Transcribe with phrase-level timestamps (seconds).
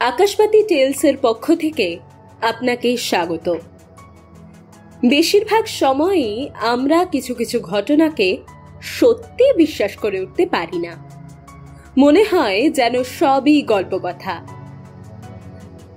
[0.00, 1.98] আকাশবাতি টেলসের পক্ষ থেকে
[2.42, 3.56] আপনাকে স্বাগত।
[5.06, 8.38] বেশিরভাগ সময়ই আমরা কিছু কিছু ঘটনাকে
[8.82, 10.94] সত্যি বিশ্বাস করে উঠতে পারি না।
[11.98, 14.46] মনে হয় যেন সবই গল্প কথা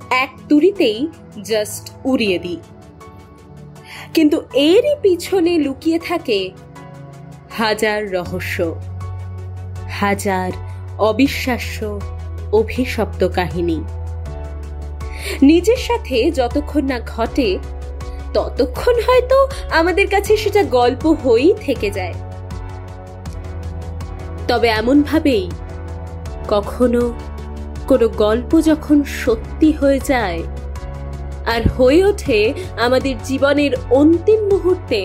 [0.09, 1.07] এক তুড়িতেই
[1.43, 2.59] জাস্ট উড়িয়ে দিই।
[4.13, 6.51] কিন্তু এরই পিছনে লুকিয়ে থাকে
[7.51, 8.81] হাজার রহস্য,
[9.89, 10.51] হাজার
[10.99, 11.99] অবিশ্বাস্য
[12.53, 13.79] অভিশপ্ত কাহিনী।
[15.41, 17.49] নিজের সাথে যতক্ষণ না ঘটে,
[18.33, 19.37] ততক্ষণ হয়তো
[19.71, 22.15] আমাদের কাছে সেটা গল্প হয়েই থেকে যায়।
[24.47, 25.45] তবে এমন ভাবেই
[26.47, 27.01] কখনো
[27.87, 30.41] কোনো গল্প যখন সত্যি হয়ে যায়
[31.45, 32.39] আর হয়ে ওঠে
[32.81, 35.01] আমাদের জীবনের অন্তিম মুহূর্তে,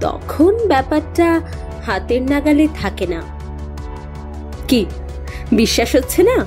[0.00, 1.28] তখন ব্যাপারটা
[1.86, 3.20] হাতের নাগালে থাকে না।
[4.68, 4.80] কি
[5.52, 6.46] বিশ্বাস হচ্ছে না?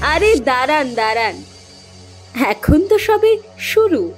[0.00, 1.44] আরে দাঁড়ান দাঁড়ান।
[2.44, 4.14] এখন তো সবে শুরু।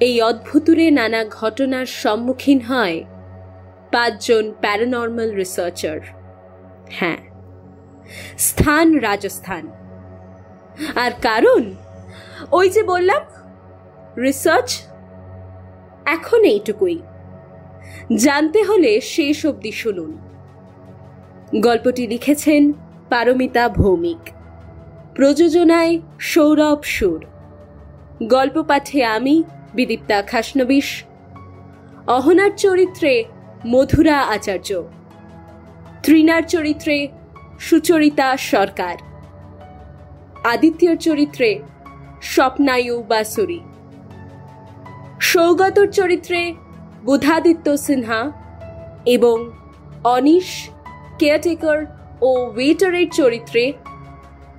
[0.00, 3.04] এই অদ্ভুতুরে নানা ঘটনার সম্মুখীন হয়
[3.92, 6.00] পাঁচজন প্যারানর্মাল রিসার্চার।
[6.90, 7.16] হ্যাঁ
[8.38, 9.68] স্থান রাজস্থান।
[10.96, 11.74] আর কারণ?
[12.52, 13.22] ওই যে বললাম,
[14.20, 14.82] রিসার্চ
[16.06, 17.02] এখন এইটুকুই।
[18.16, 20.27] জানতে হলে শেষ অবধি শুনুন।
[21.56, 22.72] গল্পটি লিখেছেন
[23.08, 24.30] পারমিতা ভৌমিক।
[25.14, 27.24] প্রযোজনায় সৌরভ সুর।
[28.22, 29.42] গল্প পাঠে আমি,
[29.74, 31.04] বিদীপ্তা খাসনবিশ।
[32.06, 33.24] অহনার চরিত্রে
[33.66, 34.82] মধুরা আচার্য।
[36.02, 37.08] ত্রিনার চরিত্রে
[37.60, 38.96] সুচরিতা সরকার।
[40.44, 41.58] আদিত্যর চরিত্রে
[42.22, 43.60] স্বপ্নায়ু বাসুরি।
[45.20, 46.54] সৌগতর চরিত্রে
[47.04, 48.30] বুধাদিত্য সিনহা
[49.06, 49.50] এবং
[50.04, 50.70] অনিশ
[51.18, 51.86] কেয়ারটেকার
[52.20, 53.72] ও ওয়েটারের চরিত্রে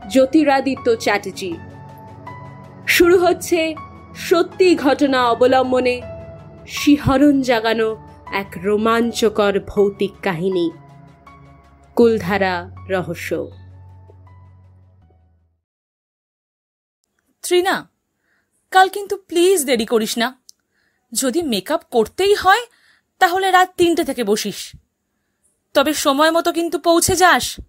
[0.09, 1.57] জ্যোতিরাদিত্য চ্যাটার্জি।
[2.87, 3.75] শুরু হচ্ছে
[4.15, 6.01] সত্যি ঘটনা অবলম্বনে
[6.67, 10.71] শিহরণ জাগানো এক রোমাঞ্চকর ভৌতিক কাহিনী।
[11.95, 13.51] কুলধারা রহস্য।
[17.41, 17.89] ত্রিনা,
[18.71, 20.41] কাল কিন্তু প্লিজ দেরি করিস না।
[21.13, 22.61] যদি মেকআপ করতেই হয়,
[23.19, 24.78] তাহলে রাত তিনটে থেকে বসিস।
[25.75, 27.59] তবে সময় মতো কিন্তু পৌঁছে যাস।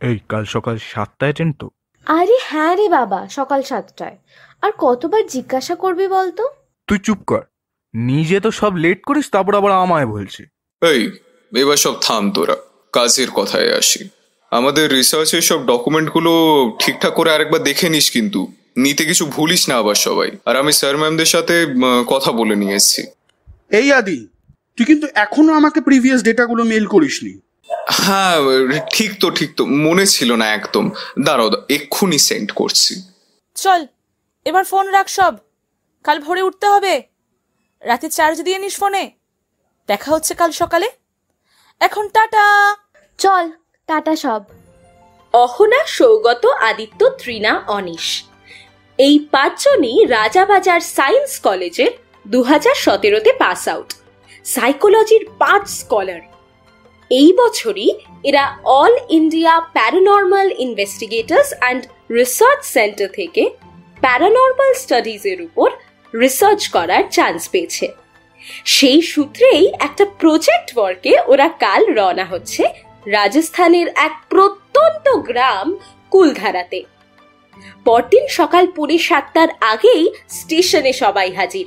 [0.00, 1.70] এই কাল সকাল সাতটায় ট্রেন তো।
[2.06, 4.16] আরে হ্যাঁ রে বাবা সকাল সাতটায়।
[4.62, 6.48] আর কতবার জিজ্ঞাসা করবি বলতো?
[6.86, 7.42] তুই চুপ কর।
[7.94, 10.42] নিজে তো সব লেট করিস তারপর আবার আমায় বলছে।
[10.82, 11.10] এই
[11.52, 12.56] এবার সব থাম তোরা।
[12.92, 14.08] কাজের কথায় আসি।
[14.50, 16.32] আমাদের রিসার্চের সব ডকুমেন্টগুলো
[16.78, 20.96] ঠিকঠাক করে আরেকবার দেখে নিস কিন্তু। নিতে কিছু ভুলিস না আবার সবাই। আর আমি স্যার
[20.96, 23.02] ম্যামদের সাথে উম, কথা বলে নিয়ে এসেছি
[23.70, 24.28] এই আদি
[24.76, 27.40] তুই কিন্তু এখনও আমাকে প্রিভিয়াস ডেটাগুলো মেল করিসনি।
[27.88, 28.36] হ্যাঁ
[28.92, 30.90] ঠিক তো ঠিক তো মনে ছিল না একদম।
[31.24, 32.94] দাঁড়াও এক্ষুনি সেন্ড করছি।
[33.54, 33.86] চল
[34.44, 35.34] এবার ফোন রাখ সব।
[36.04, 37.02] কাল ভোরে উঠতে হবে।
[37.80, 39.10] রাতে চার্জ দিয়ে নিস ফোনে
[39.88, 40.90] দেখা হচ্ছে কাল সকালে।
[41.80, 42.76] এখন টাটা।
[43.18, 43.52] চল
[43.86, 44.42] টাটা সব।
[45.32, 48.24] অহনা সৌগত আদিত্য ত্রিনা অনিশ।
[48.98, 51.90] এই পাঁচজনই রাজাবাজার সায়েন্স কলেজের
[52.28, 53.94] দু হাজার সতেরোতে পাস আউট
[54.44, 56.20] সাইকোলজির পাঁচ স্কলার।
[57.10, 57.90] এই বছরই
[58.22, 63.50] এরা all India paranormal investigators and research centre থেকে
[64.00, 65.70] প্যারানর্মাল স্টাডিজের উপর
[66.20, 67.88] রিসার্চ করার চান্স পেয়েছে।
[68.64, 72.64] সেই সূত্রেই একটা প্রজেক্ট ওয়ার্কে ওরা কাল রওনা হচ্ছে
[73.06, 75.76] রাজস্থানের এক প্রত্যন্ত গ্রাম
[76.10, 76.84] কুলধারাতে।
[77.84, 81.66] পরদিন সকাল পৌনে সাতটার আগেই স্টেশনে সবাই হাজির।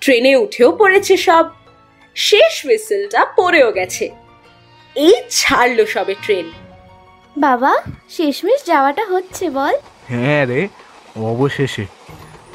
[0.00, 1.46] ট্রেনে উঠেও পড়েছে সব।
[2.16, 4.10] শেষ হুইসেলটা পড়েও গেছে।
[4.96, 6.50] এই ছাড়লো সবে ট্রেন।
[7.38, 9.74] বাবা শেষমেশ যাওয়াটা হচ্ছে বল।
[10.08, 10.68] হ্যাঁ রে
[11.16, 11.86] অবশেষে।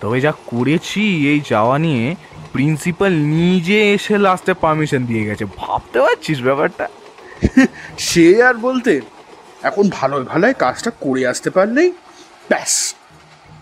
[0.02, 2.16] তবে যা করেছি এই যাওয়া নিয়ে
[2.54, 6.88] প্রিন্সিপাল নিজে এসে লাস্টে পারমিশন দিয়ে গেছে। ভাবতে পারছিস ব্যাপারটা?
[7.98, 9.02] সে আর বলতে
[9.64, 11.92] এখন ভালোই ভালোই কাজটা করে আসতে পারলেই
[12.50, 12.96] ব্যাস।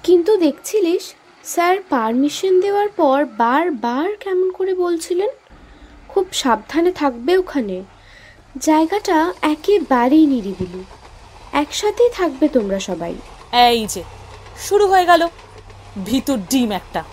[0.03, 1.13] কিন্তু দেখছিলিস
[1.43, 5.29] স্যার পারমিশন দেওয়ার পর বারবার কেমন করে বলছিলেন?
[6.07, 7.77] খুব সাবধানে থাকবে ওখানে।
[8.61, 10.83] জায়গাটা একেবারেই নিরিবিলি।
[11.53, 13.13] একসাথেই থাকবে তোমরা সবাই।
[13.69, 14.03] এই যে
[14.67, 15.21] শুরু হয়ে গেল।
[16.05, 17.03] ভিতর ডিম একটা।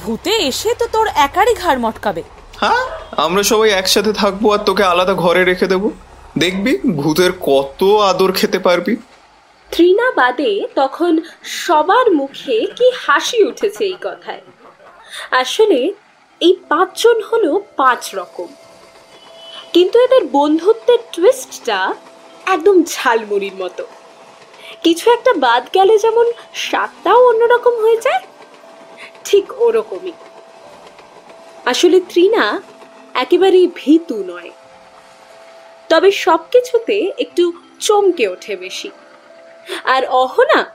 [0.00, 2.22] ভূতে এসে তো তোর একারই ঘাড় মটকাবে।
[2.60, 2.84] হ্যাঁ
[3.16, 5.88] আমরা সবাই একসাথে থাকব আর তোকে আলাদা ঘরে রেখে দেবো।
[6.38, 8.94] দেখবি ভূতের কত আদর খেতে পারবি।
[9.70, 11.12] ত্রিনা বাদে তখন
[11.44, 14.42] সবার মুখে কি হাসি উঠেছে এই কথায়।
[15.30, 15.78] আসলে
[16.40, 18.46] এই পাঁচজন হলো পাঁচ রকম।
[19.72, 21.94] কিন্তু এদের বন্ধুত্বের টুইস্টটা
[22.46, 23.86] একদম ঝালমুড়ির মতো।
[24.82, 28.22] কিছু একটা বাদ গেলে যেমন স্বাদটাও অন্যরকম হয়ে যায়,
[29.24, 30.12] ঠিক ওরকমই।
[31.64, 32.62] আসলে ত্রিনা
[33.14, 34.50] একেবারেই ভীতু নয়।
[35.88, 38.90] তবে সব কিছুতে একটু চমকে ওঠে বেশি।
[39.84, 40.74] আর অহনা,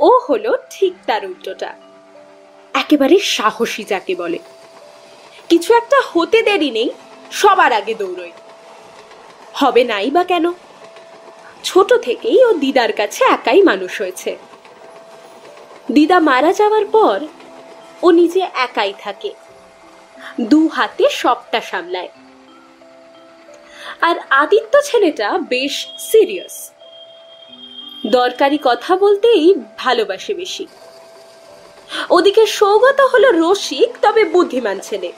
[0.00, 1.74] ও হলো ঠিক তার উল্টোটা।
[2.82, 4.38] একেবারে সাহসী যাকে বলে।
[5.48, 6.90] কিছু একটা হতে দেরি নেই,
[7.32, 8.32] সবার আগে দৌড়ই।
[9.54, 10.52] হবে নাই বা কেন?
[11.64, 14.30] ছোট থেকেই ও দিদার কাছে একাই মানুষ হয়েছে।
[15.92, 17.18] দিদা মারা যাওয়ার পর
[18.02, 19.30] ও নিজে একাই থাকে।
[20.40, 22.08] দু হাতে সবটা সামলায়।
[24.00, 26.56] আর আদিত্য ছেলেটা বেশ সিরিয়াস
[28.06, 30.64] দরকারি কথা বলতেই ভালোবাসে বেশি।
[32.10, 35.12] ওদিকে সৌগত হলো রসিক তবে বুদ্ধিমান ছেলে।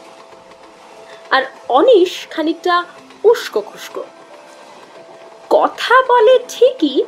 [1.31, 2.84] আর অনিশ খানিকটা
[3.25, 4.05] উস্কো খুস্কো।
[5.50, 7.05] কথা বলে ঠিকই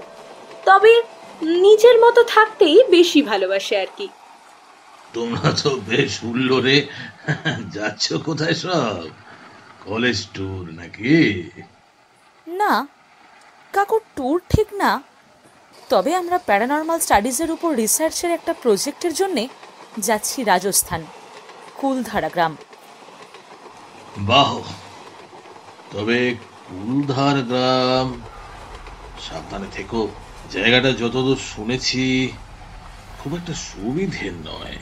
[0.64, 1.02] তবে
[1.42, 4.08] নিজের মতো থাকতেই বেশি ভালোবাসে আর কি।
[5.14, 6.86] তোমরা তো বেশ হুল্লোড়ে
[7.72, 9.08] যাচ্ছ কোথায় সব?
[9.84, 11.50] কলেজ ট্যুর নাকি?
[12.46, 12.86] না
[13.72, 15.02] কাকুর ট্যুর ঠিক না।
[15.88, 19.48] তবে আমরা প্যারানর্মাল স্টাডিজের উপর রিসার্চের একটা প্রজেক্টের জন্যে
[19.98, 21.04] যাচ্ছি রাজস্থান
[21.74, 22.56] কুলধারা গ্রাম।
[24.18, 24.58] বাহ!
[25.92, 26.34] তবে
[26.68, 28.20] কুলধার গ্রাম
[29.28, 30.08] সাবধানে থেকো।
[30.52, 32.28] জায়গাটা যতদূর শুনেছি
[33.18, 34.78] খুব একটা সুবিধের নয়।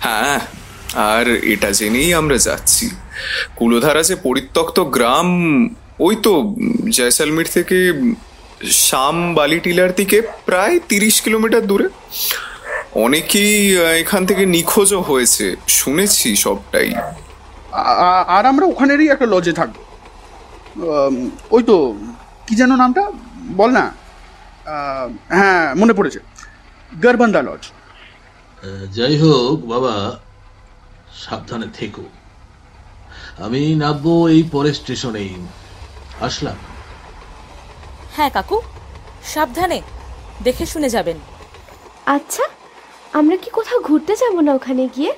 [0.00, 0.40] হ্যাঁ
[0.94, 2.90] আর এটা জেনেই আমরা যাচ্ছি।
[3.56, 5.28] কুলোধারা যে পরিত্যক্ত গ্রাম
[5.98, 6.54] ওই তো
[6.90, 7.92] জয়সালমীর থেকে
[8.62, 11.88] শাম বালি টিলার দিকে প্রায় তিরিশ কিলোমিটার দূরে।
[12.94, 16.90] অনেকেই এখান থেকে নিখোঁজও হয়েছে। শুনেছি সবটাই।
[18.36, 19.76] আর আমরা ওখানেরই একটা লজে থাকব।
[21.50, 21.76] ওই তো
[22.46, 23.02] কি যেন নামটা?
[23.56, 23.84] বল না।
[25.28, 26.20] হ্যাঁ মনে পড়েছে।
[27.02, 27.62] গরবান্দা লজ
[28.96, 30.20] যাই হোক বাবা
[31.24, 32.04] সাবধানে থেকো।
[33.44, 35.34] আমি নামবো এই পরের স্টেশনেই।
[36.20, 36.56] আসলাম।
[38.16, 38.58] হ্যাঁ কাকু।
[39.24, 39.78] সাবধানে।
[40.44, 41.18] দেখে শুনে যাবেন।
[42.16, 42.44] আচ্ছা
[43.18, 45.12] আমরা কি কোথাও ঘুরতে যাব না ওখানে গিয়ে?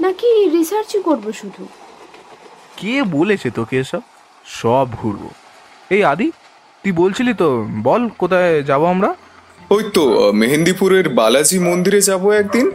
[0.00, 1.62] নাকি রিসার্চই করব শুধু?
[2.76, 4.02] কে বলেছে তোকে এসব?
[4.60, 5.28] সব ঘুরবো।
[5.94, 6.28] এই আদি
[6.82, 7.48] তুই বলছিলি তো
[7.82, 9.10] বল কোথায় যাব আমরা?
[9.70, 10.04] ওই তো
[10.40, 12.66] মেহেন্দিপুরের বালাজি মন্দিরে যাব একদিন।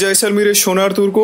[0.00, 1.18] জয়সালমীরের সোনার দুর্গ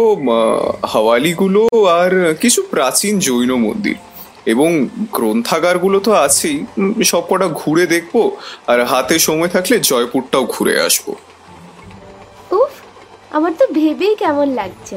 [0.92, 1.62] হাওয়ালিগুলো
[2.00, 2.12] আর
[2.42, 3.96] কিছু প্রাচীন জৈন মন্দির।
[4.48, 4.70] এবং
[5.12, 8.14] গ্রন্থাগারগুলো তো আছেই উম, সবকটা ঘুরে দেখব
[8.66, 11.06] আর হাতে সময় থাকলে জয়পুরটাও ঘুরে আসব।
[12.52, 12.72] উফ
[13.32, 14.96] আমার তো ভেবেই কেমন লাগছে।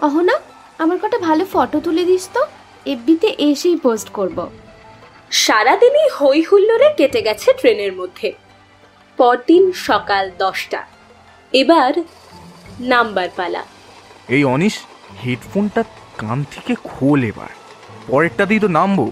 [0.00, 0.34] অহনা
[0.78, 2.42] আমার কটা ভালো ফটো তুলে দিস তো
[2.86, 4.38] এফবিতে এসেই পোস্ট করব।
[5.36, 8.28] সারাদিনই হই হুল্লোড়ে কেটে গেছে ট্রেনের মধ্যে।
[9.18, 10.80] পরদিন সকাল দশটা।
[11.52, 11.92] এবার
[12.92, 13.62] নাম্বার পালা
[14.28, 14.74] এই অনিশ
[15.22, 15.82] হেডফোনটা
[16.18, 17.52] কান থেকে খোল এবার।
[18.08, 19.06] পরেরটাতেই তো নামবো।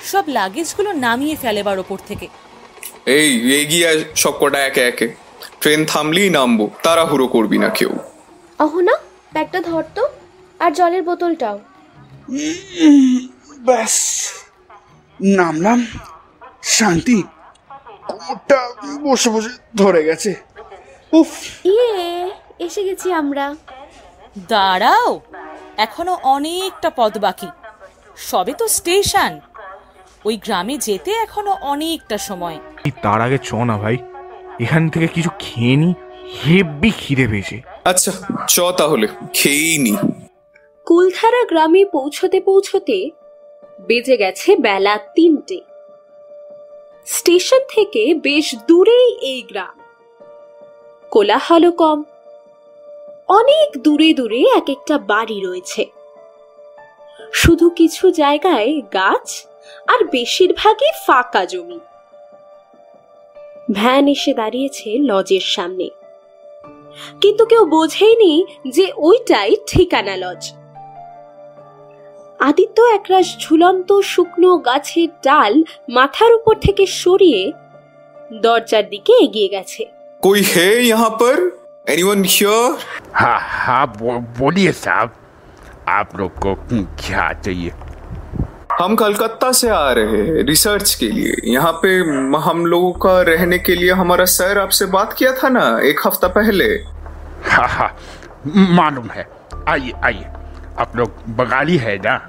[0.00, 2.28] সব লাগেজগুলো নামিয়ে ফেলেবার ওপর থেকে।
[3.06, 5.08] এই এগিয়ে আয় সবকটা একে একে।
[5.60, 7.92] ট্রেন থামলেই নামবো তাড়াহুড়ো করবি না কেউ।
[8.58, 8.94] অহনা
[9.32, 10.08] ব্যাগটা ধর তো
[10.60, 11.58] আর জলের বোতলটাও।
[13.58, 13.94] ব্যাস।
[15.20, 15.86] নামলাম।
[16.62, 17.22] শান্তি
[18.08, 18.58] কোমরটা
[19.02, 20.34] বসে বসে ধরে গেছে।
[21.12, 21.30] উফ।
[21.64, 23.54] ইয়ে এসে গেছি আমরা।
[24.48, 25.20] দাঁড়াও
[25.76, 27.48] এখনও অনেকটা পথ বাকি।
[28.16, 29.40] সবে তো স্টেশন।
[30.24, 33.98] ওই গ্রামে যেতে এখনও অনেকটা সময়। এই তার আগে চ না ভাই।
[34.60, 35.94] এখান থেকে কিছু খেয়ে নি
[36.46, 38.12] হেব্বি খিদে পেয়েছে। আচ্ছা
[38.48, 39.96] চ তাহলে খেয়েই নি।
[40.86, 43.10] কুলধারা গ্রামে পৌঁছতে পৌঁছতে
[43.80, 45.60] বেজে গেছে বেলা তিনটে।
[47.06, 49.78] স্টেশন থেকে বেশ দূরেই এই গ্রাম।
[51.10, 52.02] কোলাহল কম।
[53.28, 56.03] অনেক দূরে দূরে এক একটা বাড়ি রয়েছে।
[57.33, 59.27] শুধু কিছু জায়গায় গাছ
[59.87, 61.79] আর বেশিরভাগই ফাঁকা জমি
[63.73, 65.87] ভ্যান এসে দাঁড়িয়েছে লজের সামনে
[67.21, 68.33] কিন্তু কেউ বোঝেইনি
[68.67, 70.41] যে ওইটাই ঠিকানা লজ
[72.39, 75.53] আদিত্য একরাশ ঝুলন্ত শুকনো গাছের ডাল
[75.89, 77.41] মাথার উপর থেকে সরিয়ে
[78.41, 79.83] দরজার দিকে এগিয়ে গেছে
[80.23, 81.35] कोई है यहाँ पर
[81.87, 82.77] एनीवन हियर
[83.13, 84.07] हाँ हाँ बो,
[84.39, 85.09] बोलिए साहब
[85.88, 86.54] आप लोग को
[87.00, 87.72] क्या चाहिए?
[88.80, 91.88] हम कलकत्ता से आ रहे हैं रिसर्च के लिए। यहाँ पे
[92.40, 96.28] हम लोगों का रहने के लिए हमारा सर आपसे बात किया था ना एक हफ़्ता
[96.28, 96.64] पहले।
[97.50, 97.96] हाँ हाँ
[98.76, 99.26] मालूम है।
[99.68, 100.24] आइए आइए।
[100.78, 102.20] आप लोग बंगाली है ना?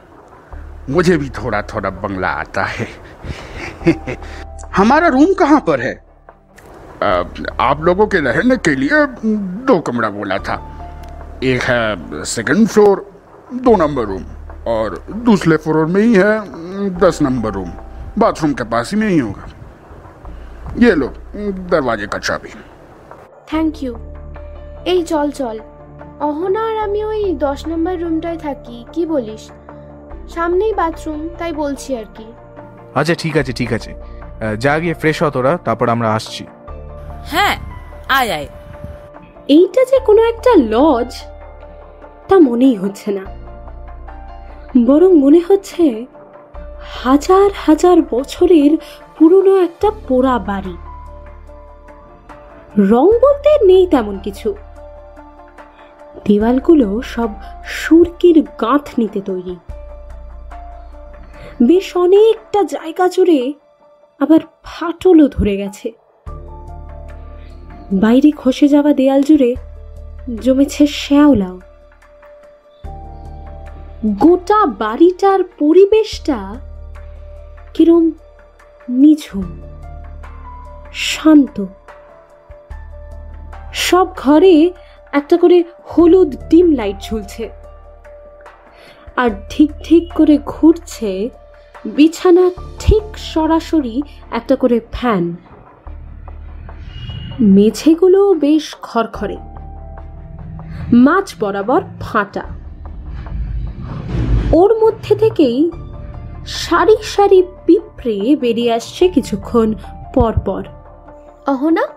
[0.90, 2.88] मुझे भी थोड़ा थोड़ा बंगला आता है।
[4.76, 5.94] हमारा रूम कहाँ पर है?
[7.60, 9.06] आप लोगों के रहने के लिए
[9.66, 10.62] दो कमरा बोला था।
[11.44, 13.15] एक है सेकंड फ्लोर
[13.61, 14.25] दो नंबर रूम
[14.69, 14.89] और
[15.25, 16.33] दूसरे फ्लोर में ही है
[16.99, 17.71] दस नंबर रूम
[18.19, 19.45] बाथरूम के पास ही में ही होगा
[20.79, 21.09] ये लो
[21.71, 22.53] दरवाजे का चाबी
[23.49, 23.93] থ্যাংক ইউ
[24.87, 25.57] এই চল চল
[26.21, 29.43] অহনা আর আমি ওই দশ নম্বর রুমটায় থাকি কি বলিস
[30.35, 32.27] সামনেই বাথরুম তাই বলছি আর কি
[32.95, 36.43] আচ্ছা ঠিক আছে ঠিক আছে আহ, যা গিয়ে ফ্রেশ হ তোরা তারপর আমরা আসছি
[37.33, 37.55] হ্যাঁ
[38.11, 38.49] আয় আয়
[39.49, 41.11] এইটা যে কোনো একটা লজ
[42.28, 43.26] তা মনেই হচ্ছে না।
[44.86, 46.06] বরং মনে হচ্ছে
[46.82, 48.78] হাজার হাজার বছরের
[49.18, 50.78] পুরনো একটা পোড়া বাড়ি।
[52.78, 54.56] রং বলতে নেই তেমন কিছু।
[56.26, 57.30] দেওয়ালগুলো সব
[57.66, 59.56] সুরকির গাঁথ নিতে তৈরি।
[61.64, 63.54] বেশ অনেকটা জায়গা জুড়ে
[64.20, 65.92] আবার ফাটলও ধরে গেছে।
[67.94, 69.56] বাইরে খসে যাওয়া দেয়াল জুড়ে
[70.42, 71.60] জমেছে শ্যাওলাও।
[74.06, 76.56] গোটা বাড়িটার পরিবেশটা
[77.74, 78.12] কিরম
[78.90, 79.62] নিঝুম,
[80.94, 81.66] শান্ত।
[83.74, 84.74] সব ঘরে
[85.12, 87.50] একটা করে হলুদ ডিম লাইট ঝুলছে।
[89.16, 91.30] আর ঠিক ঠিক করে ঘুরছে
[91.86, 95.36] বিছানা ঠিক সরাসরি একটা করে ফ্যান।
[97.42, 99.38] মেঝেগুলো বেশ খড়খড়ে।
[100.94, 102.65] মাছ বরাবর ফাটা।
[104.54, 105.72] ওর মধ্যে থেকেই
[106.46, 109.74] সারি সারি পিঁপড়ে বেরিয়ে আসছে কিছুক্ষণ
[110.14, 110.64] পর পর
[111.48, 111.88] অহনা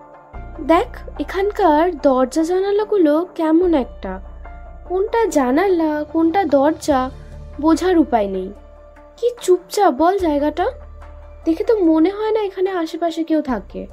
[0.67, 4.21] দেখ এখানকার দরজা জানালাগুলো কেমন একটা।
[4.85, 7.09] কোনটা জানালা কোনটা দরজা
[7.61, 8.53] বোঝার উপায় নেই।
[9.17, 10.71] কি চুপচাপ বল জায়গাটা।
[11.45, 13.87] দেখে তো মনে হয় না এখানে আশেপাশে কেউ থাকে।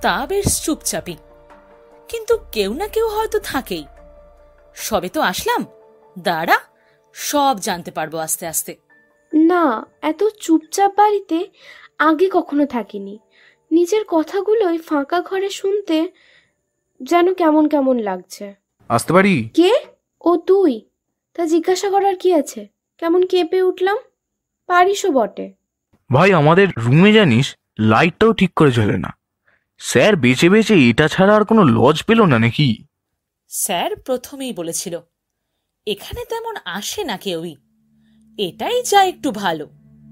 [0.00, 1.16] তা বেশ চুপচাপই।
[2.08, 3.84] কিন্তু কেউ না কেউ হয়তো থাকেই।
[4.74, 5.64] সবে তো আসলাম।
[6.18, 6.58] দাঁড়া।
[7.14, 8.76] সব জানতে পারব আস্তে আস্তে।
[9.32, 11.46] না এত চুপচাপ বাড়িতে
[11.98, 13.18] আগে কখনো থাকিনি।
[13.70, 16.12] নিজের কথাগুলোই ফাঁকা ঘরে শুনতে
[17.02, 18.54] যেন কেমন কেমন লাগছে।
[18.88, 19.48] আসতে পারি?
[19.54, 19.72] কে?
[20.20, 20.80] ও তুই।
[21.34, 22.68] তা জিজ্ঞাসা করার কি আছে?
[22.98, 23.96] কেমন কেঁপে উঠলাম?
[24.66, 25.52] পারিসও বটে।
[26.12, 29.16] ভাই আমাদের রুমে জানিস লাইটটাও ঠিক করে জ্বলে না।
[29.78, 32.84] স্যার বেঁচে বেঁচে এটা ছাড়া আর কোনো লজ পেল না নাকি?
[33.48, 35.00] স্যার প্রথমেই বলেছিল
[35.86, 37.56] এখানে তেমন আসে না কেউই।
[38.38, 39.68] এটাই যা একটু ভালো।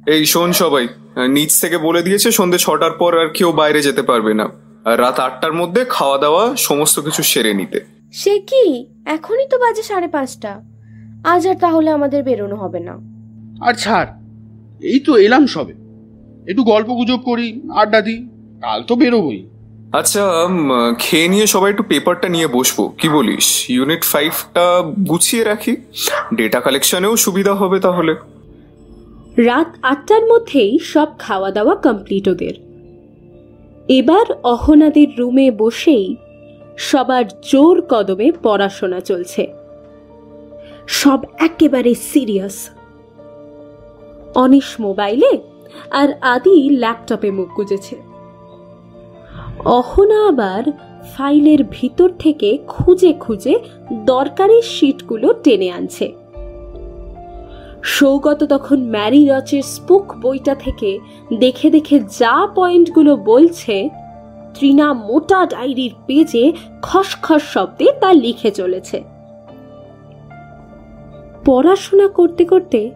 [0.06, 0.88] এই শোন সবাই
[1.28, 4.48] নিচ থেকে বলে দিয়েছে সন্ধে ছটার পর আর কেউ বাইরে যেতে পারবে না।
[4.84, 7.80] আর রাত আটটার মধ্যে খাওয়া দাওয়া সমস্ত কিছু সেরে নিতে।
[8.12, 8.86] সে কি?
[9.06, 10.62] এখনই তো বাজে সাড়ে পাঁচটা।
[11.24, 12.94] আজ আর তাহলে আমাদের বেরোনো হবে না।
[13.66, 14.10] আর ছাড়
[14.80, 15.72] এই তো এলাম সবে।
[16.50, 18.28] একটু গল্প গুজব করি আড্ডা দিই
[18.62, 19.48] কাল তো বেরোবই।
[19.92, 20.22] আচ্ছা
[20.98, 23.70] খেয়ে নিয়ে সবাই একটু পেপারটা নিয়ে বসবো। কি বলিস?
[23.70, 25.76] ইউনিট ফাইভটা গুছিয়ে রাখি।
[26.34, 28.12] ডেটা কালেকশনেও সুবিধা হবে তাহলে।
[29.36, 32.54] রাত আটটার মধ্যেই সব খাওয়া দাওয়া কমপ্লিট ওদের।
[33.88, 36.16] এবার অহনাদের রুমে বসেই
[36.76, 39.46] সবার জোর কদমে পড়াশোনা চলছে।
[40.86, 42.70] সব একেবারে সিরিয়াস
[44.34, 45.38] অনিশ মোবাইলে
[45.90, 48.11] আর আদি ল্যাপটপে মুখ গুজেছে।
[49.58, 50.64] অহনা আবার
[51.16, 53.58] ফাইলের ভিতর থেকে খুঁজে খুঁজে
[53.92, 56.12] দরকারি শিটগুলো টেনে আনছে।
[57.82, 60.98] সৌগত তখন ম্যারি রচের স্পুক বইটা থেকে
[61.38, 63.88] দেখে দেখে যা পয়েন্টগুলো বলছে
[64.54, 69.02] ত্রিনা মোটা ডায়েরির পেজে খসখস শব্দে তা লিখে চলেছে।
[71.44, 72.90] পড়াশোনা করতে করতে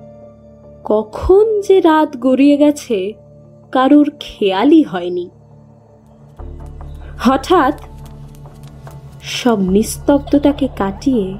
[0.85, 3.13] কখন যে রাত গড়িয়ে গেছে,
[3.73, 5.31] কারোর খেয়ালই হয়নি।
[7.21, 7.83] হঠাৎ
[9.23, 11.35] সব নিস্তব্ধতাকে কাটিয়ে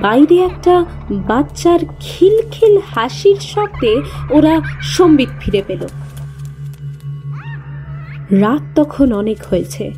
[0.00, 5.86] বাইরে একটা বাচ্চার খিলখিল হাসির শব্দে ওরা সম্বিত ফিরে পেল।
[8.40, 9.90] রাত তখন অনেক হয়েছে।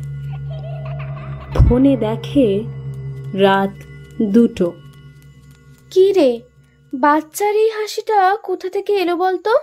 [1.55, 2.63] ফোনে দেখে
[3.33, 3.69] রাত
[4.21, 4.73] দুটো।
[5.91, 6.41] কি রে?
[6.93, 9.57] বাচ্চার এই হাসিটা কোথা থেকে এলো বলতো?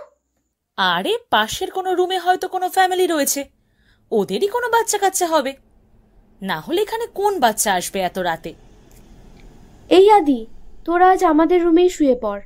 [0.77, 3.54] আরে পাশের কোনো রুমে হয়তো কোনো ফ্যামিলি রয়েছে।
[4.19, 5.51] ওদেরই কোনো বাচ্চা কাচ্চা হবে।
[6.41, 8.53] না হলে এখানে কোন বাচ্চা আসবে এত রাতে?
[9.89, 10.39] এই আদি
[10.85, 12.41] তোরা আজ আমাদের রুমেই শুয়ে পড়।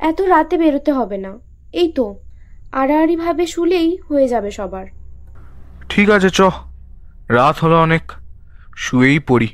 [0.00, 1.32] এত রাতে বেরোতে হবে না।
[1.72, 2.06] এই তো
[2.72, 4.86] আড়াআড়ি ভাবে শুলেই হয়ে যাবে সবার।
[5.88, 6.40] ঠিক আছে চ।
[7.28, 8.04] রাত হলো অনেক।
[8.76, 9.48] শুয়েই পড়ি।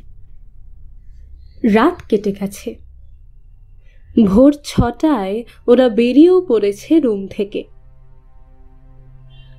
[1.77, 2.69] রাত কেটে গেছে।
[4.25, 5.37] ভোর ছটায়
[5.67, 7.61] ওরা বেরিয়েও পড়েছে রুম থেকে।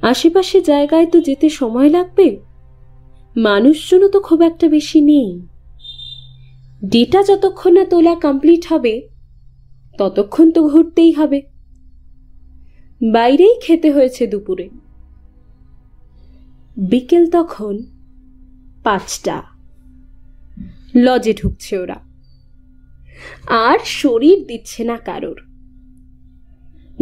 [0.01, 2.39] আশেপাশে জায়গায় তো যেতে সময় লাগবে?
[3.37, 5.41] মানুষজনও তো খুব একটা বেশি নেই।
[6.85, 9.09] ডেটা যতক্ষণ না তোলা কমপ্লিট হবে,
[9.97, 11.41] ততক্ষণ তো ঘুরতেই হবে।
[13.11, 14.69] বাইরেই খেতে হয়েছে দুপুরে।
[16.77, 17.83] বিকেল তখন
[18.83, 19.43] পাঁচটা।
[20.95, 21.95] লজে ঢুকছে ওরা।
[23.47, 25.46] আর শরীর দিচ্ছে না কারোর।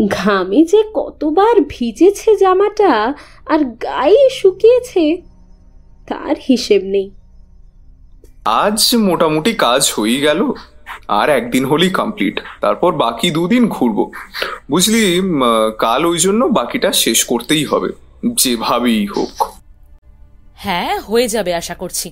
[0.03, 3.13] ঘামে যে কতবার ভিজেছে জামাটা
[3.45, 5.21] আর গায়ে শুকিয়েছে
[6.07, 7.11] তার হিসেব নেই।
[8.45, 10.51] আজ মোটামুটি কাজ হয়েই গেল।
[11.07, 14.11] আর একদিন হলেই কমপ্লিট তারপর বাকি দুদিন ঘুরবো।
[14.69, 15.21] বুঝলি
[15.79, 17.89] কাল ওই জন্য বাকিটা শেষ করতেই হবে।
[18.33, 19.43] যেভাবেই হোক।
[20.55, 22.11] হ্যাঁ হয়ে যাবে আশা করছি।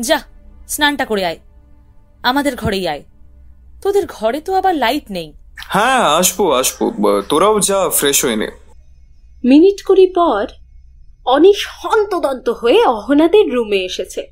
[0.00, 0.18] যা
[0.68, 1.38] স্নানটা করে আয়।
[2.22, 3.02] আমাদের ঘরেই আয়।
[3.82, 8.48] তোদের ঘরে তো আবার লাইট নেই। হ্যাঁ আসব আসব। তোরাও যা ফ্রেশ হয়ে নে।
[9.44, 10.46] মিনিট কুড়ি পর
[11.26, 14.22] অনিশ হন্তদন্ত হয়ে অহনাদের রুমে এসেছে।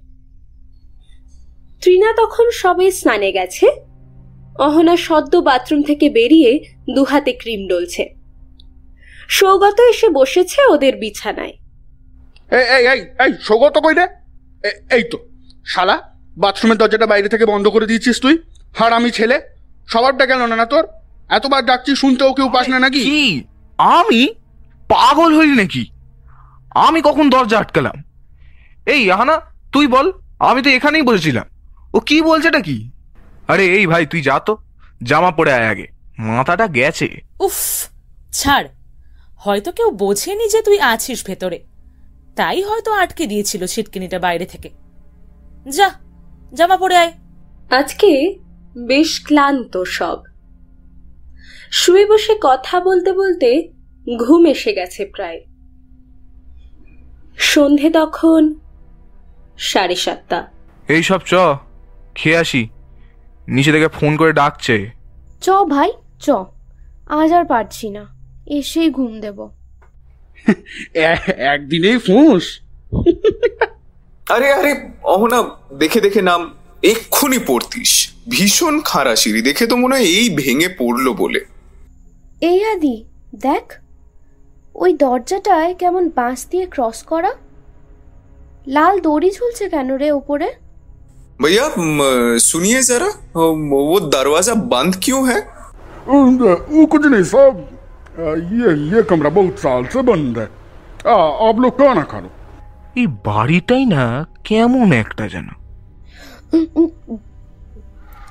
[1.81, 3.67] ত্রিনা তখন সবে স্নানে গেছে।
[4.59, 6.65] অহনা সদ্য বাথরুম থেকে বেরিয়ে
[6.95, 8.15] দুহাতে ক্রিম ডলছে।
[9.29, 11.53] সৌগত এসে বসেছে ওদের বিছানায়।
[12.51, 14.07] এই এই এই এই সৌগত কই রে?
[14.69, 15.19] এ- এই তো।
[15.67, 18.39] শালা বাথরুমের দরজাটা বাইরে থেকে বন্ধ করে দিয়েছিস তুই?
[18.75, 19.41] হার আমি ছেলে
[19.89, 20.89] সবারটা গেল না না তোর?
[21.31, 23.05] এতবার ডাকছি শুনতেও কেউ পাস না নাকি?
[23.05, 23.45] কি?
[23.79, 24.35] আমি
[24.89, 25.87] পাগল হইলি নাকি?
[26.71, 28.03] আমি কখন দরজা আটকালাম?
[28.87, 29.41] এই আহানা
[29.73, 31.45] তুই বল আমি তো এখানেই বসেছিলাম।
[31.95, 32.91] ও কি বলছেটা কি?
[33.49, 34.57] আরে এই ভাই তুই যা তো
[35.03, 35.87] জামা পরে আয় আগে।
[36.19, 37.89] মাথাটা গেছে। উফ
[38.33, 38.69] ছাড়।
[39.37, 41.65] হয়তো কেউ বোঝেনি যে তুই আছিস ভেতরে।
[42.37, 44.71] তাই হয়তো আটকে দিয়েছিল ছিটকিনিটা বাইরে থেকে।
[45.69, 45.91] যা
[46.55, 47.13] জামা পরে আয়।
[47.71, 48.39] আজকে
[48.87, 50.23] বেশ ক্লান্ত সব।
[51.71, 53.69] শুয়ে বসে কথা বলতে বলতে
[54.19, 55.41] ঘুম এসে গেছে প্রায়।
[57.39, 58.55] সন্ধে তখন
[59.59, 60.47] সাড়ে সাতটা।
[60.89, 61.35] এই সব চ
[62.15, 62.69] খেয়ে আসি।
[63.49, 64.91] নিচে থেকে ফোন করে ডাকছে।
[65.41, 66.31] চ ভাই চ।
[67.07, 68.07] আজ আর পারছি না।
[68.47, 69.49] এসেই ঘুম দেব।
[71.39, 72.61] একদিনেই ফুঁস।
[74.29, 75.43] আরে আরে অহনা
[75.79, 81.13] দেখে দেখে নাম এক্ষুনি পড়তিস। ভীষণ খারা সিঁড়ি দেখে তো মনে হয় এই ভেঙে পড়ল
[81.13, 81.54] বলে।
[82.44, 82.96] এই আদি
[83.42, 83.66] দেখ
[84.76, 87.32] ওই দরজাটায় কেমন বাঁশ দিয়ে ক্রস করা
[88.68, 90.50] লাল দড়ি ঝুলছে কেন রে ওপরে
[91.40, 92.00] भैया म,
[92.42, 95.38] सुनिए जरा अम, वो दरवाजा बंद क्यों है
[96.08, 100.48] वो कुछ नहीं साहब आ, ये ये कमरा बहुत साल से बंद है
[101.08, 101.16] आ,
[101.48, 102.30] आप लोग खाना खा लो
[102.96, 104.04] এই বাড়িটাই না
[104.46, 105.48] কেমন একটা যেন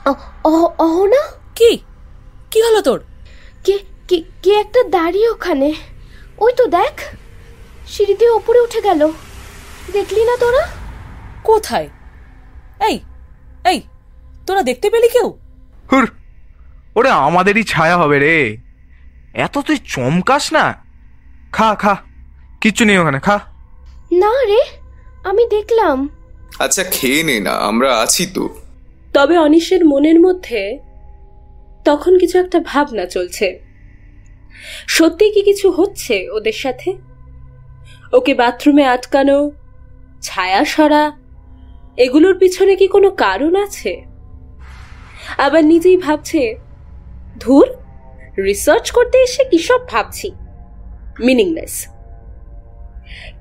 [0.06, 1.22] অ- অ- অহনা
[1.56, 1.70] কি
[2.52, 3.00] কি হলো তোর
[3.64, 3.74] কে
[4.13, 5.73] কে কে একটা দাঁড়িয়ে ওখানে?
[6.37, 7.01] ওই তো দেখ
[7.87, 9.11] সিঁড়ি দিয়ে ওপরে উঠে গেল।
[9.93, 10.67] দেখলি না তোরা?
[11.43, 11.89] কোথায়?
[12.87, 12.99] এই
[13.65, 13.81] এই
[14.47, 15.37] তোরা দেখতে পেলি কেউ?
[15.91, 16.07] হুর
[16.95, 18.57] ওরে আমাদেরই ছায়া হবে রে।
[19.33, 20.73] এত তুই চমকাস না।
[21.51, 21.97] খা খা
[22.61, 23.39] কিচ্ছু নেই ওখানে খা।
[24.11, 24.61] না রে
[25.23, 26.09] আমি দেখলাম।
[26.59, 28.49] আচ্ছা খেয়ে নে না আমরা আছি তো।
[29.13, 30.79] তবে অনিশের মনের মধ্যে
[31.85, 33.72] তখন কিছু একটা ভাবনা চলছে।
[34.87, 36.97] সত্যি কি কিছু হচ্ছে ওদের সাথে?
[38.13, 39.51] ওকে বাথরুমে আটকানো,
[40.21, 41.11] ছায়া সরা,
[41.97, 44.03] এগুলোর পিছনে কি কোনো কারণ আছে?
[45.37, 46.55] আবার নিজেই ভাবছে,
[47.39, 47.67] ধুর
[48.43, 50.31] রিসার্চ করতে এসে কিসব ভাবছি?
[51.19, 51.87] মিনিংলেস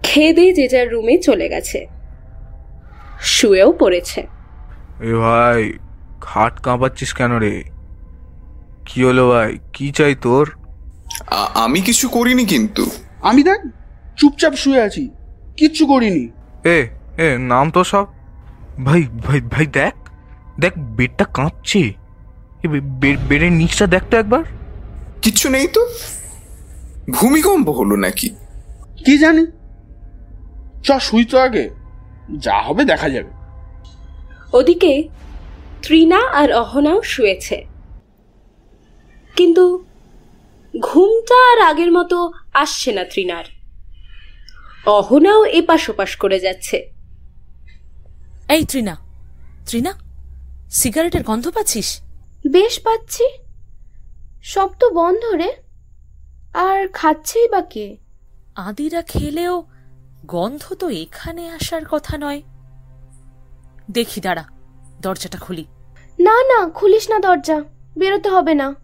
[0.03, 1.87] খেদে যে যার রুমে চলে গেছে।
[3.21, 4.21] শুয়েও পড়েছে।
[5.01, 5.73] এ ভাই,
[6.21, 7.63] খাট কাঁপাচ্ছিস কেন রে?
[8.85, 9.59] কি হলো ভাই?
[9.73, 10.62] কি চাই তোর?
[11.55, 12.87] আমি কিছু করিনি কিন্তু।
[13.23, 13.61] আমি দেখ
[14.17, 15.11] চুপচাপ শুয়ে আছি
[15.57, 16.29] কিচ্ছু করিনি।
[16.65, 18.07] এ এ নাম তো সব।
[18.85, 19.95] ভাই ভাই ভাই দেখ
[20.61, 21.93] দেখ বেডটা কাঁপছে।
[22.65, 24.45] এ বে- বে- বেডের নিচটা দেখ তো একবার।
[25.23, 25.89] কিচ্ছু নেই তো?
[27.11, 28.29] ভূমিকম্প হলো নাকি?
[29.05, 29.47] কি জানি?
[30.85, 31.71] চ শুই তো আগে।
[32.37, 33.31] যা হবে দেখা যাবে।
[34.53, 35.09] ওদিকে
[35.83, 37.65] ত্রিনা আর অহনাও শুয়েছে।
[39.37, 39.85] কিন্তু
[40.81, 43.45] ঘুমটা আর আগের মতো আসছে না ত্রিনার
[44.87, 46.93] অহনাও এপাশ ওপাশ করে যাচ্ছে।
[48.49, 48.97] এই ত্রিনা
[49.67, 49.93] ত্রিনা
[50.71, 52.01] সিগারেটের গন্ধ পাচ্ছিস?
[52.51, 53.25] বেশ পাচ্ছি।
[54.43, 55.53] সব তো বন্ধ রে।
[56.55, 57.97] আর খাচ্ছেই বা কে?
[58.55, 59.65] আদিরা খেলেও
[60.27, 62.43] গন্ধ তো এখানে আসার কথা নয়।
[63.91, 64.45] দেখি দাঁড়া
[65.01, 65.65] দরজাটা খুলি।
[66.21, 67.63] না না খুলিস না দরজা
[67.99, 68.75] বেরোতে হবে না।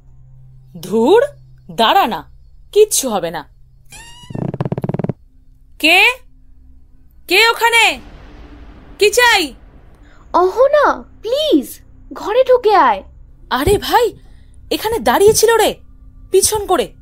[0.81, 1.38] ধুর!
[1.71, 2.31] দাঁড়া না
[2.73, 3.49] কিচ্ছু হবে না।
[5.79, 6.05] কে?
[7.29, 8.01] কে ওখানে?
[8.99, 9.55] কি চাই?
[10.33, 11.81] অহনা প্লিজ
[12.13, 13.03] ঘরে ঢুকে আয়।
[13.51, 14.19] আরে ভাই
[14.71, 15.75] এখানে দাঁড়িয়ে ছিল রে
[16.31, 16.93] পিছন করে।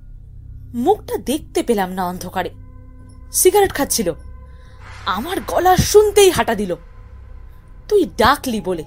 [0.75, 2.51] মুখটা দেখতে পেলাম না অন্ধকারে।
[3.33, 4.13] সিগারেট খাচ্ছিল।
[5.07, 6.77] আমার গলা শুনতেই হাঁটা দিল।
[7.89, 8.85] তুই ডাকলি বলে।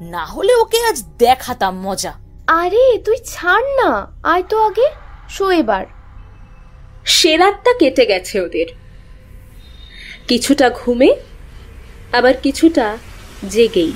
[0.00, 4.90] না হলে ওকে আজ দেখাতাম মজা। আরে, তুই ছাড় না। আয় তো আগে,
[5.28, 5.86] শো এবার।
[7.04, 8.66] সে রাতটা কেটে গেছে ওদের।
[10.28, 11.16] কিছুটা ঘুমে,
[12.12, 12.98] আবার কিছুটা
[13.48, 13.92] জেগেই।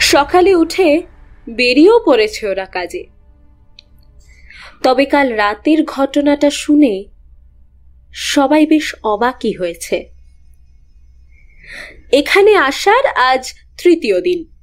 [0.00, 1.02] সকালে উঠে
[1.50, 3.06] বেরিয়েও পড়েছে ওরা কাজে।
[4.82, 7.04] তবে কাল রাতের ঘটনাটা শুনে
[8.12, 10.10] সবাই বেশ অবাকই হয়েছে।
[12.12, 14.57] এখানে আসার আজ তৃতীয় দিন।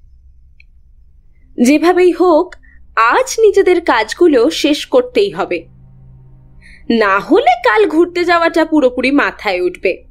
[1.61, 2.55] যেভাবেই হোক,
[2.95, 5.67] আজ নিজেদের কাজগুলো শেষ করতেই হবে।
[6.89, 10.05] না হলে কাল ঘুরতে যাওয়াটা পুরোপুরি মাথায় উঠবে।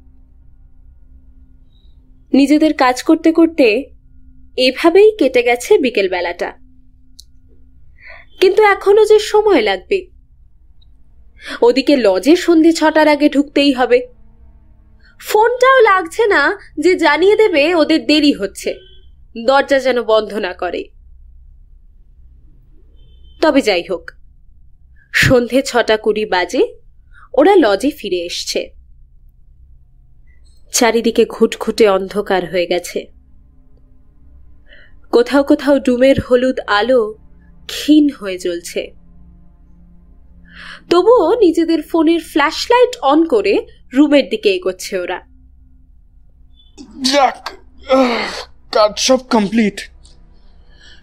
[2.33, 3.91] নিজেদের কাজ করতে করতে
[4.57, 6.53] এভাবেই কেটে গেছে বিকেল বেলাটা
[8.41, 10.07] কিন্তু এখনও যে সময় লাগবে।
[11.63, 14.07] ওদিকে লজে সন্ধে ছটার আগে ঢুকতেই হবে।
[15.21, 18.75] ফোনটাও লাগছে না যে জানিয়ে দেবে ওদের দেরি হচ্ছে।
[19.47, 20.94] দরজা যেন বন্ধ না করে।
[23.45, 24.11] তবে যাই হোক
[25.13, 26.77] সন্ধে ছটা কুড়ি বাজে,
[27.35, 28.75] ওরা লজে ফিরে এসছে।
[30.73, 33.07] চারিদিকে ঘুটঘুটে অন্ধকার হয়ে গেছে।
[35.13, 37.15] কোথাও কোথাও ডুমের হলুদ আলো
[37.67, 38.95] ক্ষীণ হয়ে জ্বলছে।
[40.91, 45.21] তবুও নিজেদের ফোনের ফ্ল্যাশ লাইট অন করে রুমের দিকে এগোচ্ছে ওরা।
[48.73, 49.91] কাজ সব কমপ্লিট।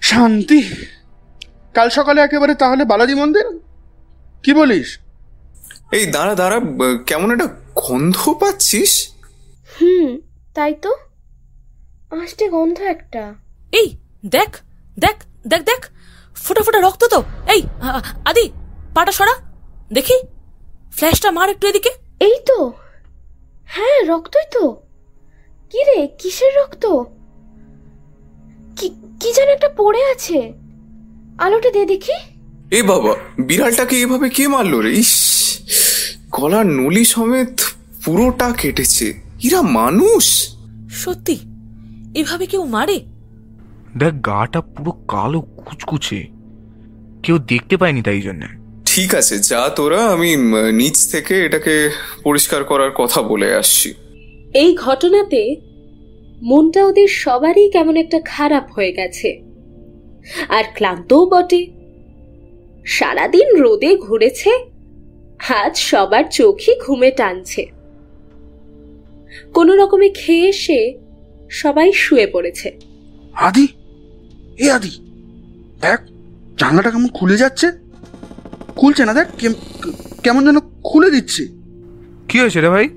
[0.02, 0.64] শান্তি।
[1.76, 3.46] কাল সকালে একেবারে তাহলে বালাজি মন্দির?
[4.44, 5.00] কি বলিস?
[5.92, 6.58] এই দাঁড়া দাঁড়া
[7.06, 8.92] কেমন একটা গন্ধ পাচ্ছিস?
[9.82, 10.18] হুম
[10.54, 10.92] তাই তো।
[12.22, 13.34] আসতে গন্ধ একটা।
[13.72, 13.88] এই
[14.26, 14.52] দেখ
[15.00, 15.82] দেখ দেখ দেখ।
[16.36, 17.62] ফোটা ফোটা রক্ত তো। এই
[18.26, 18.50] আদি
[18.96, 19.36] পাটা সরা।
[19.94, 20.18] দেখি।
[20.92, 22.58] ফ্ল্যাশটা মার একটু এদিকে। এই তো।
[23.66, 24.64] হ্যাঁ রক্তই তো।
[25.72, 26.84] কি রে কিসের রক্ত?
[28.78, 28.88] কি
[29.20, 30.61] কি যেন একটা পড়ে আছে।
[31.38, 32.12] আলোটা দে দেখি।
[32.72, 34.94] এ বাবা বিড়ালটাকে এভাবে কে মারলো রে?
[34.94, 35.14] ইস
[36.32, 37.62] গলার নলি সমেত
[38.06, 39.14] পুরোটা কেটেছে।
[39.44, 40.56] এরা মানুষ।
[40.90, 41.40] সত্যি
[42.16, 43.00] এভাবে কেউ মারে?
[43.98, 46.28] দেখ গাটা পুরো কালো কুচকুচে।
[47.24, 48.42] কেউ দেখতে পায়নি তাই জন্য।
[48.86, 50.36] ঠিক আছে যা তোরা আমি
[50.72, 51.92] নিচ থেকে এটাকে
[52.24, 53.94] পরিষ্কার করার কথা বলে আসছি।
[54.54, 55.56] এই ঘটনাতে
[56.42, 59.51] মনটা ওদের সবারই কেমন একটা খারাপ হয়ে গেছে।
[60.50, 61.68] আর ক্লান্তও বটে।
[62.86, 64.50] সারাদিন রোদে ঘুরেছে
[65.50, 67.66] আজ সবার চোখই ঘুমে টানছে।
[69.54, 70.98] কোনো রকমে খেয়ে এসে
[71.50, 72.80] সবাই শুয়ে পড়েছে।
[73.34, 73.68] আদি?
[74.58, 74.90] এ আদি
[75.82, 76.00] দেখ
[76.60, 77.72] জানলাটা কেমন খুলে যাচ্ছে।
[78.76, 79.92] খুলছে না দেখ কেম-
[80.24, 81.48] কেমন যেন খুলে দিচ্ছে।
[82.28, 82.90] কি হয়েছে রে ভাই?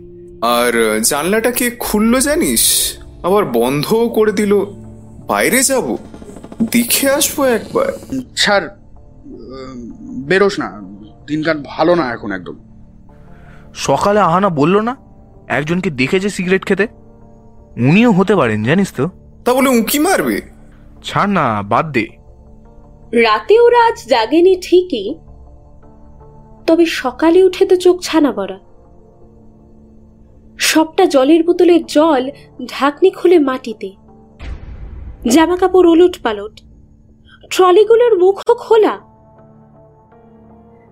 [0.43, 2.95] আর জানলাটা কে খুললো জানিস?
[3.23, 4.65] আবার বন্ধও করে দিল।
[5.27, 5.97] বাইরে যাব।
[6.63, 7.93] দেখে আসব একবার।
[8.37, 8.69] ছাড়
[10.27, 10.83] বেরোস না।
[11.27, 12.55] দিনকাল ভালো না এখন একদম।
[13.75, 14.97] সকালে আহানা বলল না
[15.49, 16.87] একজনকে দেখেছে সিগারেট খেতে?
[17.77, 19.09] উনিও হতে পারেন জানিস তো।
[19.45, 20.41] তা বলে উঁকি মারবে?
[21.05, 22.07] ছাড় না বাদ দে।
[23.13, 25.15] রাতে ওরা আজ জাগেনি ঠিকই
[26.67, 28.59] তবে সকালে উঠে তো চোখ ছানা পড়া।
[30.59, 32.31] সবটা জলের বোতলের জল
[32.65, 34.04] ঢাকনি খুলে মাটিতে।
[35.29, 36.61] জামা কাপড় ওলট পালট।
[37.51, 39.01] ট্রলিগুলোর মুখও খোলা।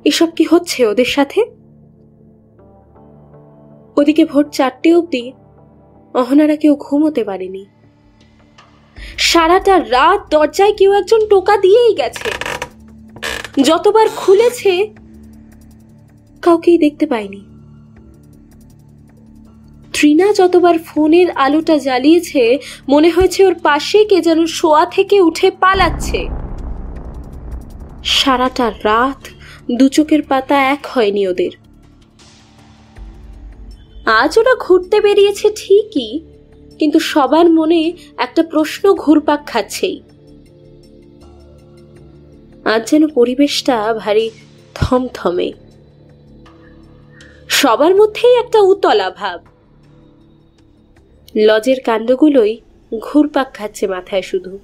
[0.05, 1.45] এসব কি হচ্ছে ওদের সাথে?
[3.97, 5.33] ওদিকে ভোর চারটে অবধি
[6.14, 7.66] অহনারা কেউ ঘুমোতে পারেনি।
[9.18, 12.31] সারাটা রাত দরজায় কেউ একজন টোকা দিয়েই গেছে।
[13.62, 14.95] যতবার খুলেছে,
[16.42, 17.51] কাউকেই দেখতে পায়নি
[20.04, 22.44] ত্রিনা যতবার ফোনের আলোটা জ্বালিয়েছে,
[22.92, 26.20] মনে হয়েছে ওর পাশে কে যেন শোয়া থেকে উঠে পালাচ্ছে।
[28.18, 29.20] সারাটা রাত
[29.78, 31.52] দু চোখের পাতা এক হয়নি ওদের।
[34.20, 36.10] আজ ওরা ঘুরতে বেরিয়েছে ঠিকই,
[36.78, 37.80] কিন্তু সবার মনে
[38.24, 39.96] একটা প্রশ্ন ঘুরপাক খাচ্ছেই।
[42.72, 44.26] আজ যেন পরিবেশটা ভারী
[44.74, 45.48] থমথমে।
[47.58, 49.40] সবার মধ্যেই একটা উতলা ভাব।
[51.37, 52.61] লজের কাণ্ডগুলোই
[52.99, 54.59] ঘুরপাক খাচ্ছে মাথায় শুধু।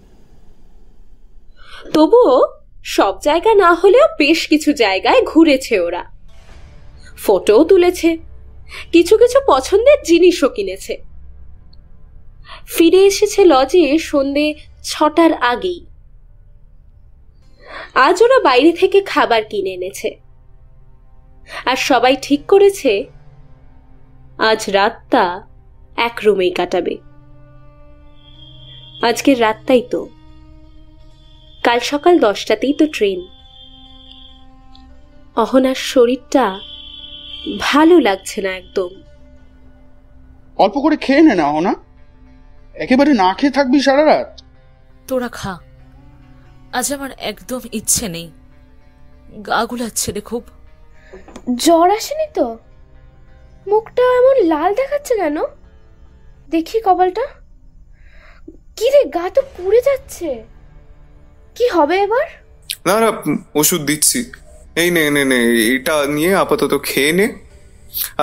[1.95, 2.47] তবুও
[2.85, 6.05] সব জায়গা না হলেও বেশ কিছু জায়গায় ঘুরেছে ওরা।
[7.19, 8.19] ফটোও তুলেছে।
[8.93, 11.03] কিছু কিছু পছন্দের জিনিসও কিনেছে।
[12.67, 15.87] ফিরে এসেছে লজে সন্ধে ছটার আগেই।
[17.95, 20.21] আজ ওরা বাইরে থেকে খাবার কিনে এনেছে।
[21.65, 23.05] আর সবাই ঠিক করেছে,
[24.39, 25.48] আজ রাতটা
[25.99, 26.97] এক রুমেই কাটাবে।
[29.03, 30.09] আজকের রাতটাই তো।
[31.65, 33.21] কাল সকাল দশটাতেই তো ট্রেন।
[35.37, 36.61] অহনার শরীরটা
[37.61, 38.89] ভালো লাগছে না একদম।
[40.59, 41.75] অল্প করে খেয়ে নে না না
[42.75, 44.41] একেবারে না খেয়ে থাকবি সারা রাত।
[45.09, 45.59] তোরা খা।
[46.73, 48.31] আজ আমার একদম ইচ্ছে নেই।
[49.47, 50.43] গা গুলাচ্ছে রে খুব।
[51.55, 52.59] জ্বর আসেনি তো?
[53.67, 55.43] মুখটা এমন লাল দেখাচ্ছে কেন?
[56.55, 57.25] দেখি কপালটা।
[58.77, 60.29] কি রে গা তো পুড়ে যাচ্ছে।
[61.57, 62.27] কি হবে এবার?
[62.87, 63.09] না না
[63.61, 64.21] ওষুধ দিচ্ছি।
[64.83, 65.39] এই নে নে নে
[65.75, 67.27] এটা নিয়ে আপাতত খেয়ে নে।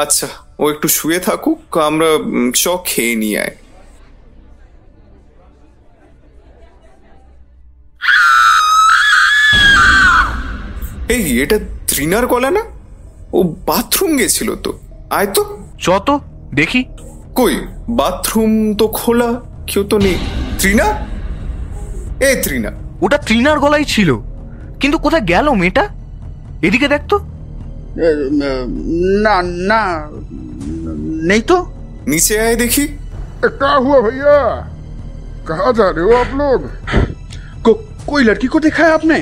[0.04, 0.28] আচ্ছা
[0.62, 1.60] ও একটু শুয়ে থাকুক
[1.90, 2.10] আমরা
[2.62, 3.56] চ খেয়ে নিয়ে আয়।
[11.16, 11.58] এই এটা
[11.90, 12.64] ত্রিনার গলা না?
[13.38, 14.72] ও বাথরুম গেছিল তো।
[15.18, 15.42] আয় তো।
[15.84, 16.14] চ তো
[16.60, 16.82] দেখি।
[17.35, 17.55] কই
[17.90, 19.29] বাথরুম তো খোলা
[19.66, 20.16] কেউ তো নেই
[20.59, 20.87] ত্রিনা
[22.23, 22.71] এ ত্রিনা
[23.03, 24.11] ওটা ট্রিনার গলাই ছিল
[24.81, 25.85] কিন্তু কোথায় গেল মেয়েটা
[26.62, 27.16] এদিকে দেখ তো
[27.99, 28.09] এ,
[29.25, 29.35] না
[29.69, 29.83] না
[31.29, 31.57] नहीं तो
[32.07, 32.85] নিচে আয় দেখি
[33.53, 34.37] क्या हुआ भैया
[35.49, 36.59] कहाँ जा रहे हो आप लोग
[37.64, 37.71] को,
[38.07, 39.19] कोई लड़की को देखा है आपने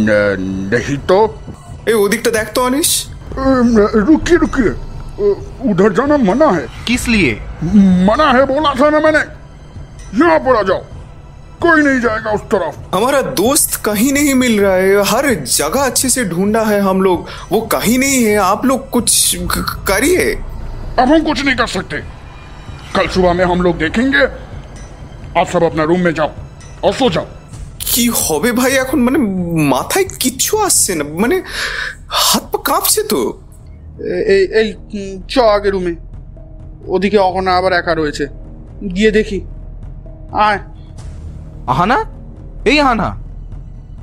[0.00, 0.08] न,
[0.72, 1.18] नहीं तो
[1.88, 2.90] এ ওদিকটা দেখ তো অনিশ
[3.40, 3.68] अम,
[4.08, 4.74] रुकिए रुकिए अ,
[5.70, 7.32] उधर जाना मना है কিস লিয়ে
[8.08, 9.22] मना है बोला था ना मैंने
[10.20, 10.82] यहाँ पर आ जाओ
[11.64, 16.08] कोई नहीं जाएगा उस तरफ हमारा दोस्त कहीं नहीं मिल रहा है हर जगह अच्छे
[16.14, 19.10] से ढूंढा है हम लोग वो कहीं नहीं है आप लोग कुछ
[19.52, 20.24] क- करिए
[20.98, 22.00] अब हम कुछ नहीं कर सकते
[22.96, 24.24] कल सुबह में हम लोग देखेंगे
[25.40, 26.30] आप सब अपना रूम में जाओ
[26.84, 27.28] और सो जाओ
[27.90, 29.18] কি হবে ভাই এখন মানে
[29.70, 31.36] মাথায় কিচ্ছু আসছে না মানে
[32.20, 33.20] হাত পা কাঁপছে তো
[33.99, 34.73] এই
[35.29, 35.95] চ আগে রুমে
[36.87, 38.27] ওদিকে অহনা আবার একা রয়েছে।
[38.95, 39.41] গিয়ে দেখি।
[40.31, 40.59] আয়।
[41.67, 42.05] আহানা?
[42.65, 43.17] এই আহানা।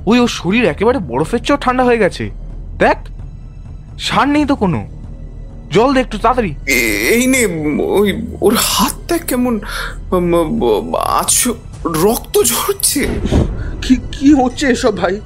[0.05, 2.29] ওই ওর শরীর একেবারে বরফের চর ঠান্ডা হয়ে গেছে।
[2.77, 2.97] দেখ
[3.99, 4.87] সার নেই তো কোনো।
[5.71, 7.45] জল দে একটু তাড়াতাড়ি। এই নে
[7.83, 9.59] ওই ওর হাতটা কেমন
[10.99, 11.53] আছো
[11.85, 13.07] রক্ত ঝরছে।
[13.81, 15.19] কি কি হচ্ছে এসব ভাই?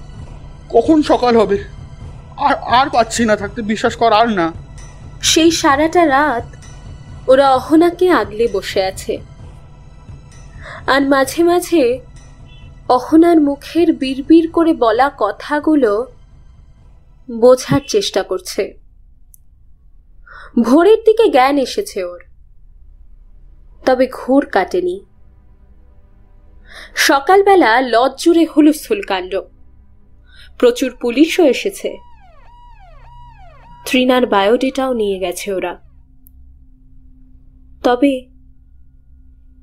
[0.70, 1.58] কখন সকাল হবে?
[2.38, 4.54] আর আর পাচ্ছি না, থাকতে বিশ্বাস কর আর না।
[5.22, 6.56] সেই সারাটা রাত
[7.30, 9.18] ওরা অহনাকে আগলে বসে আছে।
[10.88, 12.00] আর মাঝে মাঝে
[12.90, 16.12] অহনার মুখের বিড়বিড় করে বলা কথাগুলো
[17.32, 18.80] বোঝার চেষ্টা করছে।
[20.62, 22.20] ভোরের দিকে জ্ঞান এসেছে ওর।
[23.86, 25.06] তবে ঘোর কাটেনি।
[26.96, 29.42] সকালবেলা লজ জুড়ে হুলস্থুল কাণ্ড।
[30.60, 32.07] প্রচুর পুলিশও এসেছে।
[33.90, 35.80] ত্রিনার বায়োডেটাও নিয়ে গেছে ওরা।
[37.84, 38.30] তবে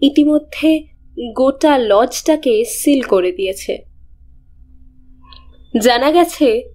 [0.01, 0.87] ইতিমধ্যে
[1.35, 3.85] গোটা লজটাকে সিল করে দিয়েছে।
[5.83, 6.71] জানা গেছে,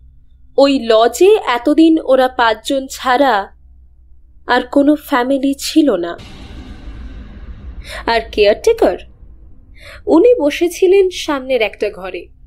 [0.57, 3.55] ওই লজে এতদিন ওরা পাঁচজন ছাড়া
[4.47, 6.17] আর কোনো ফ্যামিলি ছিল না।
[8.05, 8.97] আর কেয়ারটেকার,
[10.05, 12.38] উনি বসেছিলেন সামনের একটা ঘরে।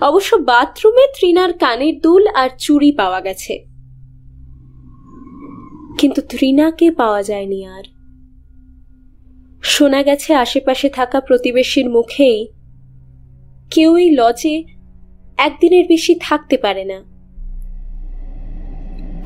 [0.00, 3.64] অবশ্য বাথরুমে ত্রিনার কানের দুল আর চুড়ি পাওয়া গেছে।
[5.98, 7.82] কিন্তু ত্রিনাকে পাওয়া যায়নি আর।
[9.62, 12.48] শোনা গেছে আশেপাশে থাকা প্রতিবেশীর মুখেই
[13.70, 14.64] কেউই লজে
[15.38, 17.02] একদিনের বেশি থাকতে পারে না।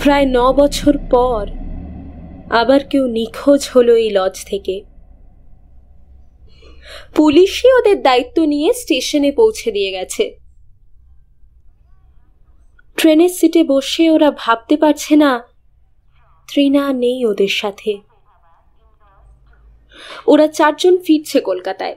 [0.03, 1.47] প্রায় ন বছর পর
[2.51, 4.85] আবার কেউ নিখোঁজ হলো এই লজ থেকে।
[7.15, 10.42] পুলিশই ওদের দায়িত্ব নিয়ে স্টেশনে পৌঁছে দিয়ে গেছে।
[12.97, 15.43] ট্রেনের সিটে বসে ওরা ভাবতে পারছে না
[16.49, 17.93] ত্রিনা নেই ওদের সাথে।
[20.27, 21.97] ওরা চারজন ফিরছে কলকাতায়।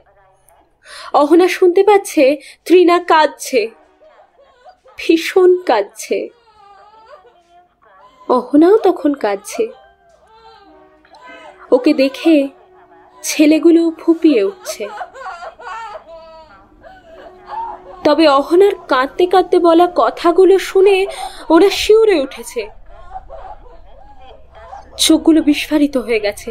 [1.12, 3.68] অহনা শুনতে পাচ্ছে ত্রিনা কাঁদছে।
[4.98, 6.28] ভীষণ কাঁদছে।
[8.28, 9.68] অহনাও তখন কাঁদছে।
[11.70, 12.48] ওকে দেখে
[13.22, 14.88] ছেলেগুলো ফুপিয়ে উঠছে।
[18.06, 20.96] তবে অহনার কাঁদতে কাঁদতে বলা কথাগুলো শুনে
[21.50, 22.62] ওরা শিউরে উঠেছে।
[24.98, 26.50] চোখগুলো বিস্ফারিত হয়ে গেছে।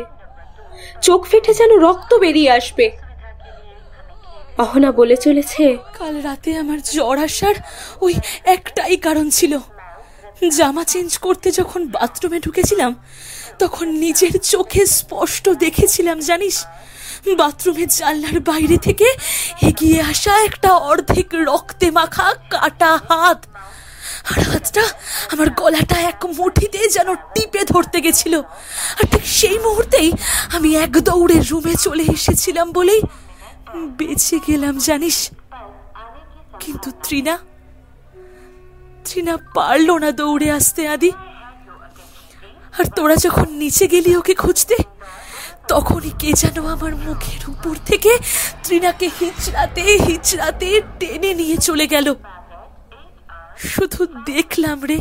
[1.01, 2.85] চোখ ফেটে যেন রক্ত বেরিয়ে আসবে।
[4.57, 5.63] অহনা বলে চলেছে,
[5.99, 7.55] কাল রাতে আমার জ্বর আসার
[8.01, 8.13] ওই
[8.55, 9.53] একটাই কারণ ছিল।
[10.57, 12.91] জামা চেঞ্জ করতে যখন বাথরুমে ঢুকেছিলাম,
[13.59, 16.65] তখন নিজের চোখে স্পষ্ট দেখেছিলাম, জানিস?
[17.37, 19.07] বাথরুমের জানলার বাইরে থেকে
[19.61, 23.39] এগিয়ে আসা একটা অর্ধেক রক্তে মাখা কাটা হাত।
[24.31, 24.83] আর হাতটা
[25.33, 28.33] আমার গলাটা এক মুঠিতে যেন টিপে ধরতে গেছিল।
[28.99, 30.11] আর ঠিক সেই মুহূর্তেই
[30.55, 33.01] আমি এক দৌড়ে রুমে চলে এসেছিলাম বলেই
[33.97, 35.17] বেঁচে গেলাম, জানিস।
[36.59, 37.37] কিন্তু ত্রিনা
[39.05, 41.11] ত্রিনা পারল না দৌড়ে আসতে আদি।
[42.79, 44.75] আর তোরা যখন নিচে গেলি ওকে খুঁজতে
[45.71, 48.11] তখনই কে যেন আমার মুখের উপর থেকে
[48.63, 52.07] ত্রিনাকে হিচড়াতে হিচড়াতে টেনে নিয়ে চলে গেল।
[53.71, 54.01] শুধু
[54.31, 54.99] দেখলাম রে,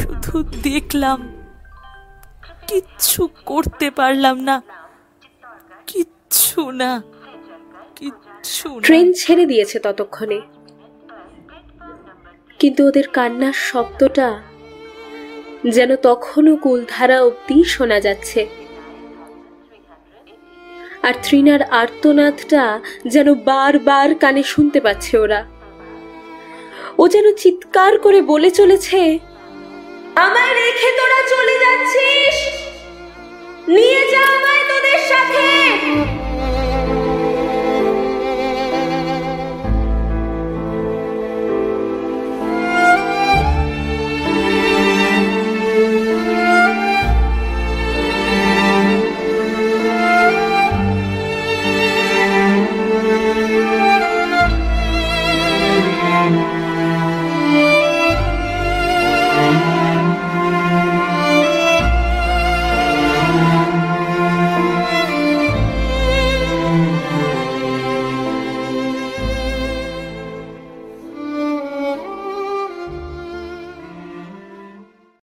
[0.00, 0.34] শুধু
[0.68, 1.18] দেখলাম।
[2.68, 3.20] কিচ্ছু
[3.50, 4.56] করতে পারলাম না।
[5.90, 6.90] কিচ্ছু না,
[7.98, 10.38] কিচ্ছু ট্রেন ছেড়ে দিয়েছে ততক্ষণে।
[12.60, 14.28] কিন্তু ওদের কান্নার শব্দটা
[15.76, 18.40] যেন তখনও কুলধারা অব্দি শোনা যাচ্ছে।
[21.06, 22.64] আর থ্রিনার আর্তনাদটা
[23.14, 25.40] যেন বারবার কানে শুনতে পাচ্ছে ওরা।
[27.02, 29.00] ও যেন চিৎকার করে বলে চলেছে,
[30.24, 32.36] আমায় রেখে তোরা চলে যাচ্ছিস?
[33.74, 35.44] নিয়ে যা আমায় তোদের সাথে।